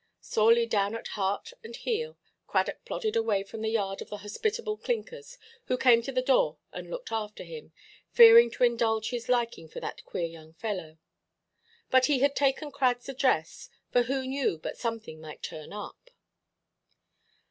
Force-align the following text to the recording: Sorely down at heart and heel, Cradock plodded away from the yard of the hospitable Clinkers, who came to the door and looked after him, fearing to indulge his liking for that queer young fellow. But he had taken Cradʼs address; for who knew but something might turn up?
Sorely 0.19 0.65
down 0.65 0.95
at 0.95 1.09
heart 1.09 1.53
and 1.63 1.75
heel, 1.75 2.17
Cradock 2.47 2.83
plodded 2.85 3.15
away 3.15 3.43
from 3.43 3.61
the 3.61 3.69
yard 3.69 4.01
of 4.01 4.09
the 4.09 4.17
hospitable 4.17 4.75
Clinkers, 4.77 5.37
who 5.65 5.77
came 5.77 6.01
to 6.01 6.11
the 6.11 6.23
door 6.23 6.57
and 6.73 6.89
looked 6.89 7.11
after 7.11 7.43
him, 7.43 7.71
fearing 8.09 8.49
to 8.49 8.63
indulge 8.63 9.11
his 9.11 9.29
liking 9.29 9.67
for 9.69 9.79
that 9.79 10.03
queer 10.03 10.25
young 10.25 10.53
fellow. 10.53 10.97
But 11.91 12.07
he 12.07 12.17
had 12.17 12.35
taken 12.35 12.71
Cradʼs 12.71 13.09
address; 13.09 13.69
for 13.91 14.01
who 14.01 14.25
knew 14.25 14.57
but 14.57 14.75
something 14.75 15.21
might 15.21 15.43
turn 15.43 15.71
up? 15.71 16.09